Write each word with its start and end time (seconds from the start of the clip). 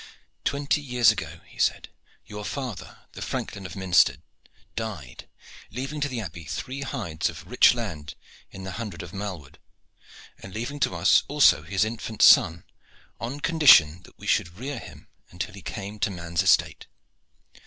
"Twenty 0.43 0.81
years 0.81 1.11
ago," 1.11 1.41
he 1.45 1.59
said, 1.59 1.89
"your 2.25 2.43
father, 2.43 3.01
the 3.11 3.21
Franklin 3.21 3.67
of 3.67 3.75
Minstead, 3.75 4.23
died, 4.75 5.29
leaving 5.69 6.01
to 6.01 6.09
the 6.09 6.21
Abbey 6.21 6.45
three 6.45 6.81
hides 6.81 7.29
of 7.29 7.45
rich 7.47 7.75
land 7.75 8.15
in 8.49 8.63
the 8.63 8.71
hundred 8.71 9.03
of 9.03 9.11
Malwood, 9.13 9.59
and 10.41 10.55
leaving 10.55 10.79
to 10.79 10.95
us 10.95 11.21
also 11.27 11.61
his 11.61 11.85
infant 11.85 12.23
son 12.23 12.63
on 13.19 13.41
condition 13.41 14.01
that 14.01 14.17
we 14.17 14.25
should 14.25 14.57
rear 14.57 14.79
him 14.79 15.07
until 15.29 15.53
he 15.53 15.61
came 15.61 15.99
to 15.99 16.09
man's 16.09 16.41
estate. 16.41 16.87